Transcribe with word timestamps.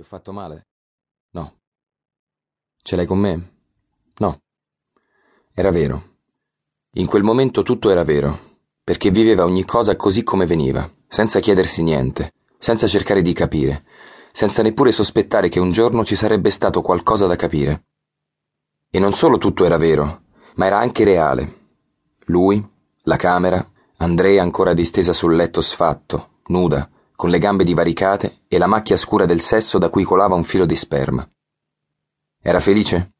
Ti 0.00 0.06
ho 0.06 0.08
fatto 0.08 0.32
male? 0.32 0.68
No. 1.32 1.56
Ce 2.82 2.96
l'hai 2.96 3.04
con 3.04 3.18
me? 3.18 3.52
No. 4.16 4.40
Era 5.52 5.70
vero. 5.70 6.16
In 6.92 7.06
quel 7.06 7.22
momento 7.22 7.62
tutto 7.62 7.90
era 7.90 8.02
vero, 8.02 8.56
perché 8.82 9.10
viveva 9.10 9.44
ogni 9.44 9.66
cosa 9.66 9.96
così 9.96 10.22
come 10.22 10.46
veniva, 10.46 10.90
senza 11.06 11.38
chiedersi 11.40 11.82
niente, 11.82 12.32
senza 12.56 12.86
cercare 12.86 13.20
di 13.20 13.34
capire, 13.34 13.84
senza 14.32 14.62
neppure 14.62 14.90
sospettare 14.90 15.50
che 15.50 15.60
un 15.60 15.70
giorno 15.70 16.02
ci 16.02 16.16
sarebbe 16.16 16.48
stato 16.48 16.80
qualcosa 16.80 17.26
da 17.26 17.36
capire. 17.36 17.84
E 18.88 18.98
non 18.98 19.12
solo 19.12 19.36
tutto 19.36 19.66
era 19.66 19.76
vero, 19.76 20.22
ma 20.54 20.64
era 20.64 20.78
anche 20.78 21.04
reale. 21.04 21.58
Lui, 22.24 22.66
la 23.02 23.16
camera, 23.16 23.70
Andrea 23.98 24.40
ancora 24.40 24.72
distesa 24.72 25.12
sul 25.12 25.36
letto 25.36 25.60
sfatto, 25.60 26.38
nuda, 26.46 26.88
con 27.20 27.28
le 27.28 27.38
gambe 27.38 27.64
divaricate 27.64 28.44
e 28.48 28.56
la 28.56 28.66
macchia 28.66 28.96
scura 28.96 29.26
del 29.26 29.42
sesso 29.42 29.76
da 29.76 29.90
cui 29.90 30.04
colava 30.04 30.36
un 30.36 30.42
filo 30.42 30.64
di 30.64 30.74
sperma. 30.74 31.30
Era 32.40 32.60
felice? 32.60 33.12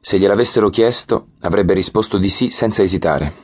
Se 0.00 0.20
gliel'avessero 0.20 0.68
chiesto, 0.68 1.30
avrebbe 1.40 1.74
risposto 1.74 2.16
di 2.16 2.28
sì 2.28 2.50
senza 2.50 2.84
esitare. 2.84 3.34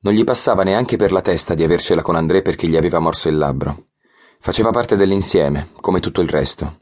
Non 0.00 0.14
gli 0.14 0.24
passava 0.24 0.64
neanche 0.64 0.96
per 0.96 1.12
la 1.12 1.22
testa 1.22 1.54
di 1.54 1.62
avercela 1.62 2.02
con 2.02 2.16
André 2.16 2.42
perché 2.42 2.66
gli 2.66 2.76
aveva 2.76 2.98
morso 2.98 3.28
il 3.28 3.36
labbro. 3.36 3.90
Faceva 4.40 4.70
parte 4.70 4.96
dell'insieme, 4.96 5.70
come 5.80 6.00
tutto 6.00 6.20
il 6.20 6.28
resto. 6.28 6.80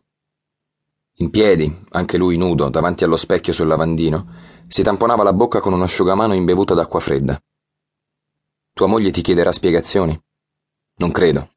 In 1.16 1.28
piedi, 1.28 1.84
anche 1.90 2.16
lui 2.16 2.38
nudo, 2.38 2.70
davanti 2.70 3.04
allo 3.04 3.18
specchio 3.18 3.52
sul 3.52 3.66
lavandino, 3.66 4.64
si 4.68 4.82
tamponava 4.82 5.22
la 5.22 5.34
bocca 5.34 5.60
con 5.60 5.74
un 5.74 5.82
asciugamano 5.82 6.32
imbevuto 6.32 6.72
d'acqua 6.72 6.98
fredda. 6.98 7.38
Tua 8.72 8.86
moglie 8.86 9.10
ti 9.10 9.20
chiederà 9.20 9.52
spiegazioni? 9.52 10.18
Non 10.94 11.12
credo. 11.12 11.50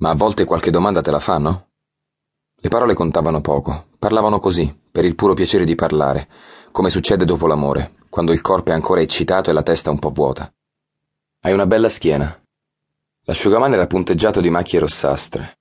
Ma 0.00 0.10
a 0.10 0.14
volte 0.14 0.44
qualche 0.44 0.70
domanda 0.70 1.00
te 1.00 1.10
la 1.10 1.18
fanno? 1.18 1.70
Le 2.54 2.68
parole 2.68 2.94
contavano 2.94 3.40
poco, 3.40 3.86
parlavano 3.98 4.38
così, 4.38 4.72
per 4.92 5.04
il 5.04 5.16
puro 5.16 5.34
piacere 5.34 5.64
di 5.64 5.74
parlare, 5.74 6.28
come 6.70 6.88
succede 6.88 7.24
dopo 7.24 7.48
l'amore, 7.48 7.94
quando 8.08 8.30
il 8.30 8.40
corpo 8.40 8.70
è 8.70 8.74
ancora 8.74 9.00
eccitato 9.00 9.50
e 9.50 9.52
la 9.52 9.64
testa 9.64 9.90
un 9.90 9.98
po' 9.98 10.10
vuota. 10.10 10.52
Hai 11.40 11.52
una 11.52 11.66
bella 11.66 11.88
schiena. 11.88 12.40
L'asciugamano 13.24 13.74
era 13.74 13.88
punteggiato 13.88 14.40
di 14.40 14.50
macchie 14.50 14.78
rossastre. 14.78 15.58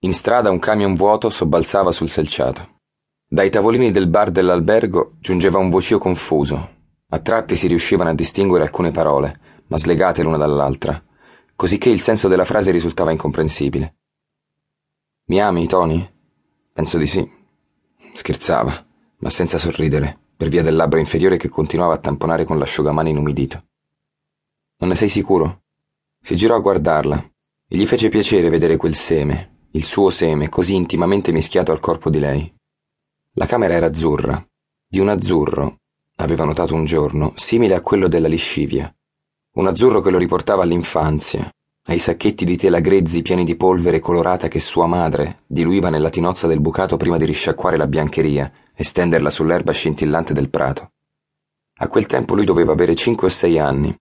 In 0.00 0.12
strada 0.12 0.52
un 0.52 0.60
camion 0.60 0.94
vuoto 0.94 1.28
sobbalzava 1.28 1.90
sul 1.90 2.10
selciato. 2.10 2.78
Dai 3.26 3.50
tavolini 3.50 3.90
del 3.90 4.06
bar 4.06 4.30
dell'albergo 4.30 5.14
giungeva 5.18 5.58
un 5.58 5.68
vocio 5.68 5.98
confuso. 5.98 6.76
A 7.08 7.18
tratti 7.18 7.56
si 7.56 7.66
riuscivano 7.66 8.10
a 8.10 8.14
distinguere 8.14 8.62
alcune 8.62 8.92
parole, 8.92 9.64
ma 9.66 9.78
slegate 9.78 10.22
l'una 10.22 10.36
dall'altra 10.36 11.02
cosicché 11.60 11.90
il 11.90 12.00
senso 12.00 12.26
della 12.26 12.46
frase 12.46 12.70
risultava 12.70 13.10
incomprensibile. 13.10 13.96
Mi 15.26 15.42
ami, 15.42 15.66
Tony? 15.66 16.10
Penso 16.72 16.96
di 16.96 17.06
sì. 17.06 17.30
Scherzava, 18.14 18.86
ma 19.18 19.28
senza 19.28 19.58
sorridere, 19.58 20.18
per 20.38 20.48
via 20.48 20.62
del 20.62 20.74
labbro 20.74 20.98
inferiore 20.98 21.36
che 21.36 21.50
continuava 21.50 21.92
a 21.92 21.98
tamponare 21.98 22.46
con 22.46 22.56
l'asciugamano 22.56 23.10
inumidito. 23.10 23.62
Non 24.78 24.88
ne 24.88 24.94
sei 24.94 25.10
sicuro? 25.10 25.64
Si 26.22 26.34
girò 26.34 26.56
a 26.56 26.60
guardarla 26.60 27.30
e 27.68 27.76
gli 27.76 27.84
fece 27.84 28.08
piacere 28.08 28.48
vedere 28.48 28.78
quel 28.78 28.94
seme, 28.94 29.66
il 29.72 29.84
suo 29.84 30.08
seme, 30.08 30.48
così 30.48 30.74
intimamente 30.74 31.30
mischiato 31.30 31.72
al 31.72 31.80
corpo 31.80 32.08
di 32.08 32.20
lei. 32.20 32.54
La 33.32 33.44
camera 33.44 33.74
era 33.74 33.84
azzurra, 33.84 34.42
di 34.86 34.98
un 34.98 35.10
azzurro, 35.10 35.80
aveva 36.16 36.46
notato 36.46 36.74
un 36.74 36.86
giorno, 36.86 37.34
simile 37.36 37.74
a 37.74 37.82
quello 37.82 38.08
della 38.08 38.28
liscivia, 38.28 38.90
un 39.52 39.66
azzurro 39.66 40.00
che 40.00 40.10
lo 40.10 40.18
riportava 40.18 40.62
all'infanzia, 40.62 41.50
ai 41.86 41.98
sacchetti 41.98 42.44
di 42.44 42.56
tela 42.56 42.78
grezzi 42.78 43.20
pieni 43.22 43.44
di 43.44 43.56
polvere 43.56 43.98
colorata 43.98 44.46
che 44.46 44.60
sua 44.60 44.86
madre 44.86 45.42
diluiva 45.46 45.90
nella 45.90 46.08
tinozza 46.08 46.46
del 46.46 46.60
bucato 46.60 46.96
prima 46.96 47.16
di 47.16 47.24
risciacquare 47.24 47.76
la 47.76 47.88
biancheria 47.88 48.52
e 48.72 48.84
stenderla 48.84 49.28
sull'erba 49.28 49.72
scintillante 49.72 50.32
del 50.32 50.50
prato. 50.50 50.92
A 51.78 51.88
quel 51.88 52.06
tempo 52.06 52.34
lui 52.34 52.44
doveva 52.44 52.72
avere 52.72 52.94
cinque 52.94 53.26
o 53.26 53.30
sei 53.30 53.58
anni 53.58 53.92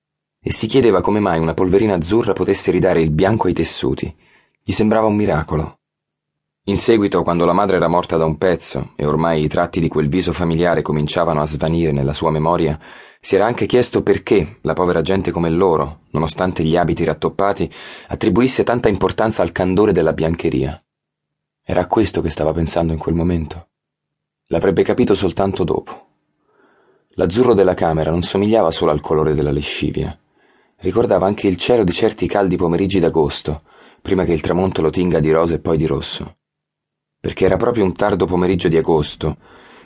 e 0.42 0.52
si 0.52 0.68
chiedeva 0.68 1.02
come 1.02 1.20
mai 1.20 1.40
una 1.40 1.56
polverina 1.56 1.96
azzurra 1.96 2.34
potesse 2.34 2.70
ridare 2.70 3.02
il 3.02 3.10
bianco 3.10 3.48
ai 3.48 3.54
tessuti. 3.54 4.14
Gli 4.62 4.72
sembrava 4.72 5.08
un 5.08 5.16
miracolo. 5.16 5.79
In 6.70 6.78
seguito, 6.78 7.24
quando 7.24 7.46
la 7.46 7.54
madre 7.54 7.78
era 7.78 7.88
morta 7.88 8.16
da 8.16 8.26
un 8.26 8.38
pezzo 8.38 8.92
e 8.96 9.04
ormai 9.04 9.42
i 9.44 9.48
tratti 9.48 9.80
di 9.80 9.88
quel 9.88 10.08
viso 10.08 10.32
familiare 10.32 10.84
cominciavano 10.84 11.42
a 11.42 11.46
svanire 11.48 11.92
nella 11.92 12.14
sua 12.14 12.30
memoria, 12.30 12.80
si 13.20 13.34
era 13.34 13.48
anche 13.48 13.66
chiesto 13.66 14.04
perché 14.04 14.60
la 14.62 14.74
povera 14.74 15.02
gente 15.02 15.32
come 15.32 15.50
loro, 15.50 16.02
nonostante 16.12 16.64
gli 16.64 16.78
abiti 16.78 17.04
rattoppati, 17.04 17.68
attribuisse 18.10 18.64
tanta 18.64 18.88
importanza 18.88 19.42
al 19.42 19.52
candore 19.52 19.94
della 19.94 20.14
biancheria. 20.14 20.80
Era 21.64 21.82
a 21.82 21.88
questo 21.88 22.22
che 22.22 22.30
stava 22.30 22.54
pensando 22.54 22.94
in 22.94 23.00
quel 23.00 23.16
momento. 23.16 23.70
L'avrebbe 24.50 24.84
capito 24.84 25.16
soltanto 25.16 25.64
dopo. 25.64 26.06
L'azzurro 27.14 27.56
della 27.56 27.74
camera 27.74 28.12
non 28.12 28.22
somigliava 28.22 28.70
solo 28.70 28.92
al 28.92 29.02
colore 29.02 29.34
della 29.34 29.52
lescivia. 29.52 30.16
Ricordava 30.76 31.26
anche 31.26 31.48
il 31.48 31.58
cielo 31.58 31.84
di 31.84 31.94
certi 31.94 32.28
caldi 32.28 32.58
pomeriggi 32.58 33.00
d'agosto, 33.00 33.64
prima 34.04 34.24
che 34.24 34.34
il 34.34 34.42
tramonto 34.42 34.84
lo 34.84 34.92
tinga 34.92 35.20
di 35.20 35.32
rosa 35.32 35.56
e 35.56 35.60
poi 35.60 35.76
di 35.76 35.88
rosso 35.88 36.36
perché 37.20 37.46
era 37.46 37.58
proprio 37.58 37.84
un 37.84 37.94
tardo 37.94 38.26
pomeriggio 38.26 38.70
di 38.70 38.78
agosto, 38.78 39.38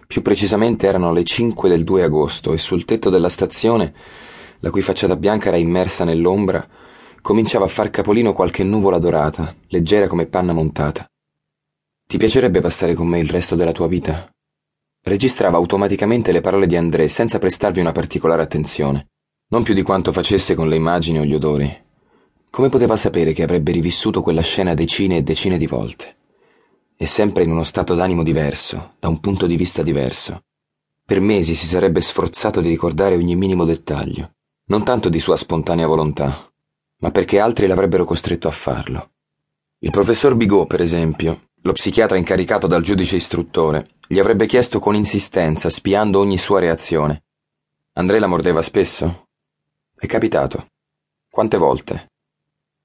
più 0.05 0.21
precisamente 0.21 0.85
erano 0.85 1.11
le 1.11 1.23
cinque 1.23 1.69
del 1.69 1.83
2 1.83 2.03
agosto 2.03 2.53
e 2.53 2.57
sul 2.57 2.85
tetto 2.85 3.09
della 3.09 3.29
stazione, 3.29 3.93
la 4.59 4.69
cui 4.69 4.81
facciata 4.81 5.15
bianca 5.15 5.47
era 5.47 5.57
immersa 5.57 6.03
nell'ombra, 6.03 6.67
cominciava 7.21 7.65
a 7.65 7.69
far 7.69 7.89
capolino 7.89 8.33
qualche 8.33 8.63
nuvola 8.63 8.99
dorata, 8.99 9.55
leggera 9.69 10.07
come 10.07 10.27
panna 10.27 10.53
montata. 10.53 11.07
Ti 12.05 12.17
piacerebbe 12.17 12.61
passare 12.61 12.93
con 12.93 13.07
me 13.07 13.19
il 13.19 13.29
resto 13.29 13.55
della 13.55 13.71
tua 13.71 13.87
vita? 13.87 14.29
Registrava 15.01 15.57
automaticamente 15.57 16.31
le 16.31 16.41
parole 16.41 16.67
di 16.67 16.75
André 16.75 17.07
senza 17.07 17.39
prestarvi 17.39 17.79
una 17.79 17.91
particolare 17.91 18.43
attenzione, 18.43 19.07
non 19.47 19.63
più 19.63 19.73
di 19.73 19.81
quanto 19.81 20.11
facesse 20.11 20.53
con 20.53 20.69
le 20.69 20.75
immagini 20.75 21.19
o 21.19 21.23
gli 21.23 21.33
odori. 21.33 21.81
Come 22.51 22.69
poteva 22.69 22.95
sapere 22.95 23.33
che 23.33 23.41
avrebbe 23.41 23.71
rivissuto 23.71 24.21
quella 24.21 24.41
scena 24.41 24.75
decine 24.75 25.17
e 25.17 25.23
decine 25.23 25.57
di 25.57 25.65
volte? 25.65 26.17
E 27.03 27.05
sempre 27.05 27.43
in 27.43 27.51
uno 27.51 27.65
stato 27.65 27.95
d'animo 27.95 28.23
diverso, 28.23 28.93
da 28.97 29.09
un 29.09 29.19
punto 29.19 29.45
di 29.45 29.57
vista 29.57 29.83
diverso. 29.83 30.45
Per 31.05 31.19
mesi 31.19 31.53
si 31.53 31.67
sarebbe 31.67 31.99
sforzato 31.99 32.61
di 32.61 32.69
ricordare 32.69 33.17
ogni 33.17 33.35
minimo 33.35 33.65
dettaglio, 33.65 34.35
non 34.67 34.85
tanto 34.85 35.09
di 35.09 35.19
sua 35.19 35.35
spontanea 35.35 35.85
volontà, 35.85 36.49
ma 36.99 37.11
perché 37.11 37.41
altri 37.41 37.67
l'avrebbero 37.67 38.05
costretto 38.05 38.47
a 38.47 38.51
farlo. 38.51 39.09
Il 39.79 39.91
professor 39.91 40.33
Bigot, 40.35 40.65
per 40.65 40.79
esempio, 40.79 41.49
lo 41.63 41.73
psichiatra 41.73 42.15
incaricato 42.15 42.67
dal 42.67 42.81
giudice 42.81 43.17
istruttore, 43.17 43.95
gli 44.07 44.19
avrebbe 44.19 44.45
chiesto 44.45 44.79
con 44.79 44.95
insistenza, 44.95 45.69
spiando 45.69 46.19
ogni 46.19 46.37
sua 46.37 46.61
reazione. 46.61 47.23
Andrei 47.95 48.21
la 48.21 48.27
mordeva 48.27 48.61
spesso? 48.61 49.27
È 49.93 50.05
capitato. 50.05 50.67
Quante 51.29 51.57
volte? 51.57 52.11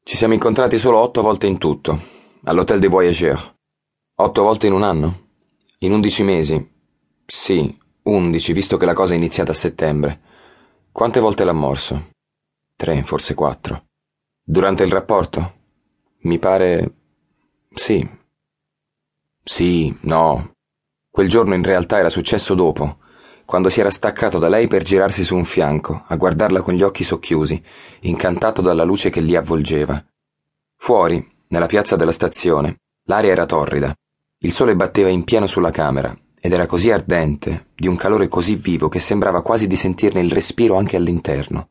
Ci 0.02 0.16
siamo 0.16 0.34
incontrati 0.34 0.76
solo 0.76 0.98
otto 0.98 1.22
volte 1.22 1.46
in 1.46 1.58
tutto, 1.58 2.00
all'Hôtel 2.42 2.80
des 2.80 2.90
Voyageurs. 2.90 3.54
Otto 4.20 4.42
volte 4.42 4.66
in 4.66 4.72
un 4.72 4.82
anno? 4.82 5.26
In 5.78 5.92
undici 5.92 6.24
mesi? 6.24 6.72
Sì, 7.24 7.78
undici, 8.02 8.52
visto 8.52 8.76
che 8.76 8.84
la 8.84 8.92
cosa 8.92 9.14
è 9.14 9.16
iniziata 9.16 9.52
a 9.52 9.54
settembre. 9.54 10.20
Quante 10.90 11.20
volte 11.20 11.44
l'ha 11.44 11.52
morso? 11.52 12.08
Tre, 12.74 13.04
forse 13.04 13.34
quattro. 13.34 13.84
Durante 14.42 14.82
il 14.82 14.90
rapporto? 14.90 15.52
Mi 16.22 16.40
pare... 16.40 16.94
sì. 17.74 18.04
Sì, 19.44 19.96
no. 20.00 20.50
Quel 21.08 21.28
giorno 21.28 21.54
in 21.54 21.62
realtà 21.62 21.98
era 21.98 22.10
successo 22.10 22.56
dopo, 22.56 22.98
quando 23.44 23.68
si 23.68 23.78
era 23.78 23.90
staccato 23.90 24.40
da 24.40 24.48
lei 24.48 24.66
per 24.66 24.82
girarsi 24.82 25.22
su 25.22 25.36
un 25.36 25.44
fianco, 25.44 26.02
a 26.04 26.16
guardarla 26.16 26.60
con 26.60 26.74
gli 26.74 26.82
occhi 26.82 27.04
socchiusi, 27.04 27.62
incantato 28.00 28.62
dalla 28.62 28.82
luce 28.82 29.10
che 29.10 29.20
li 29.20 29.36
avvolgeva. 29.36 30.04
Fuori, 30.74 31.24
nella 31.50 31.66
piazza 31.66 31.94
della 31.94 32.10
stazione, 32.10 32.80
l'aria 33.04 33.30
era 33.30 33.46
torrida. 33.46 33.94
Il 34.40 34.52
sole 34.52 34.76
batteva 34.76 35.08
in 35.08 35.24
pieno 35.24 35.48
sulla 35.48 35.72
camera 35.72 36.16
ed 36.40 36.52
era 36.52 36.66
così 36.66 36.92
ardente, 36.92 37.66
di 37.74 37.88
un 37.88 37.96
calore 37.96 38.28
così 38.28 38.54
vivo 38.54 38.88
che 38.88 39.00
sembrava 39.00 39.42
quasi 39.42 39.66
di 39.66 39.74
sentirne 39.74 40.20
il 40.20 40.30
respiro 40.30 40.76
anche 40.76 40.96
all'interno. 40.96 41.70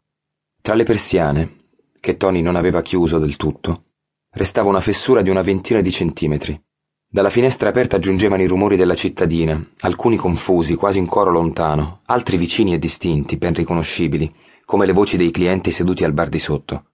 Tra 0.62 0.74
le 0.76 0.84
persiane, 0.84 1.70
che 1.98 2.18
Tony 2.18 2.42
non 2.42 2.58
aveva 2.58 2.82
chiuso 2.82 3.20
del 3.20 3.38
tutto, 3.38 3.84
restava 4.32 4.68
una 4.68 4.82
fessura 4.82 5.22
di 5.22 5.30
una 5.30 5.44
ventina 5.44 5.80
di 5.80 5.92
centimetri. 5.92 6.62
Dalla 7.10 7.30
finestra 7.30 7.70
aperta 7.70 8.00
giungevano 8.00 8.44
i 8.44 8.48
rumori 8.48 8.76
della 8.76 8.96
cittadina, 8.96 9.66
alcuni 9.80 10.18
confusi, 10.18 10.76
quasi 10.76 11.00
in 11.00 11.06
coro 11.06 11.32
lontano, 11.32 12.02
altri 12.08 12.36
vicini 12.36 12.74
e 12.74 12.80
distinti, 12.80 13.38
ben 13.38 13.54
riconoscibili, 13.54 14.30
come 14.66 14.86
le 14.86 14.92
voci 14.92 15.16
dei 15.16 15.32
clienti 15.32 15.72
seduti 15.72 16.04
al 16.04 16.12
bar 16.12 16.28
di 16.28 16.40
sotto. 16.40 16.92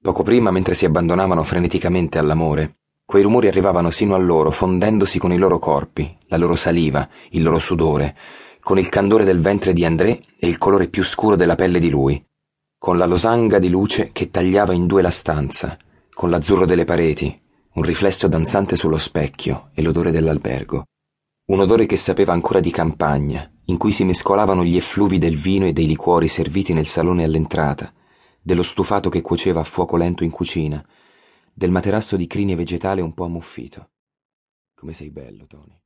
Poco 0.00 0.22
prima, 0.22 0.52
mentre 0.52 0.74
si 0.74 0.84
abbandonavano 0.84 1.42
freneticamente 1.42 2.16
all'amore, 2.18 2.76
Quei 3.10 3.24
rumori 3.24 3.48
arrivavano 3.48 3.90
sino 3.90 4.14
a 4.14 4.18
loro, 4.18 4.52
fondendosi 4.52 5.18
con 5.18 5.32
i 5.32 5.36
loro 5.36 5.58
corpi, 5.58 6.16
la 6.28 6.36
loro 6.36 6.54
saliva, 6.54 7.08
il 7.30 7.42
loro 7.42 7.58
sudore, 7.58 8.16
con 8.60 8.78
il 8.78 8.88
candore 8.88 9.24
del 9.24 9.40
ventre 9.40 9.72
di 9.72 9.84
André 9.84 10.22
e 10.38 10.46
il 10.46 10.58
colore 10.58 10.86
più 10.86 11.02
scuro 11.02 11.34
della 11.34 11.56
pelle 11.56 11.80
di 11.80 11.90
lui, 11.90 12.24
con 12.78 12.96
la 12.96 13.06
losanga 13.06 13.58
di 13.58 13.68
luce 13.68 14.10
che 14.12 14.30
tagliava 14.30 14.74
in 14.74 14.86
due 14.86 15.02
la 15.02 15.10
stanza, 15.10 15.76
con 16.14 16.30
l'azzurro 16.30 16.66
delle 16.66 16.84
pareti, 16.84 17.36
un 17.72 17.82
riflesso 17.82 18.28
danzante 18.28 18.76
sullo 18.76 18.96
specchio 18.96 19.70
e 19.74 19.82
l'odore 19.82 20.12
dell'albergo. 20.12 20.84
Un 21.46 21.58
odore 21.58 21.86
che 21.86 21.96
sapeva 21.96 22.32
ancora 22.32 22.60
di 22.60 22.70
campagna, 22.70 23.50
in 23.64 23.76
cui 23.76 23.90
si 23.90 24.04
mescolavano 24.04 24.62
gli 24.62 24.76
effluvi 24.76 25.18
del 25.18 25.36
vino 25.36 25.66
e 25.66 25.72
dei 25.72 25.88
liquori 25.88 26.28
serviti 26.28 26.72
nel 26.72 26.86
salone 26.86 27.24
all'entrata, 27.24 27.92
dello 28.40 28.62
stufato 28.62 29.10
che 29.10 29.20
cuoceva 29.20 29.58
a 29.58 29.64
fuoco 29.64 29.96
lento 29.96 30.22
in 30.22 30.30
cucina, 30.30 30.80
del 31.60 31.70
materasso 31.70 32.16
di 32.16 32.26
crini 32.26 32.54
vegetale 32.54 33.02
un 33.02 33.12
po' 33.12 33.24
ammuffito. 33.24 33.90
Come 34.72 34.94
sei 34.94 35.10
bello, 35.10 35.46
Tony. 35.46 35.78